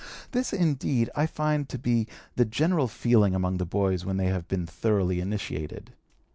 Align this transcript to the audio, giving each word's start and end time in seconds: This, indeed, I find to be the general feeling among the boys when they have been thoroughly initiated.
This, 0.31 0.51
indeed, 0.51 1.11
I 1.15 1.27
find 1.27 1.69
to 1.69 1.77
be 1.77 2.07
the 2.35 2.43
general 2.43 2.87
feeling 2.87 3.35
among 3.35 3.57
the 3.57 3.67
boys 3.67 4.03
when 4.03 4.17
they 4.17 4.29
have 4.29 4.47
been 4.47 4.65
thoroughly 4.65 5.19
initiated. 5.21 5.93